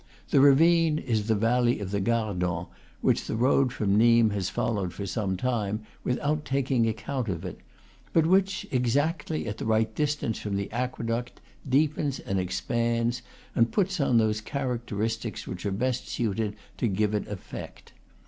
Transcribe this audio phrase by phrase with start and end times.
[0.31, 2.65] The ravine is the valley of the Gardon,
[3.01, 7.59] which the road from Nimes has followed some time without taking account of it,
[8.11, 13.21] but which, exactly at the right distance from the aqueduct, deepens and ex pands,
[13.53, 17.93] and puts on those characteristics which are best suited to give it effect.